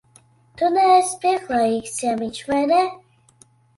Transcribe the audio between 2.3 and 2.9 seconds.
vai ne?